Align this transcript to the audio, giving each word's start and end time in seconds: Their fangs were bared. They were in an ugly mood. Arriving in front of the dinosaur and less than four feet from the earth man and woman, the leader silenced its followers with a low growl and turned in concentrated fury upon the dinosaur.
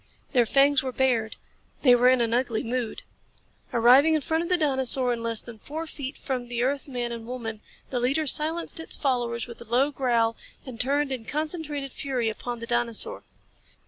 Their 0.33 0.47
fangs 0.47 0.81
were 0.81 0.91
bared. 0.91 1.35
They 1.83 1.93
were 1.93 2.09
in 2.09 2.21
an 2.21 2.33
ugly 2.33 2.63
mood. 2.63 3.03
Arriving 3.71 4.15
in 4.15 4.21
front 4.21 4.41
of 4.41 4.49
the 4.49 4.57
dinosaur 4.57 5.13
and 5.13 5.21
less 5.21 5.41
than 5.41 5.59
four 5.59 5.85
feet 5.85 6.17
from 6.17 6.47
the 6.47 6.63
earth 6.63 6.87
man 6.87 7.11
and 7.11 7.27
woman, 7.27 7.61
the 7.91 7.99
leader 7.99 8.25
silenced 8.25 8.79
its 8.79 8.97
followers 8.97 9.45
with 9.45 9.61
a 9.61 9.65
low 9.65 9.91
growl 9.91 10.35
and 10.65 10.81
turned 10.81 11.11
in 11.11 11.23
concentrated 11.25 11.91
fury 11.93 12.29
upon 12.29 12.57
the 12.57 12.65
dinosaur. 12.65 13.21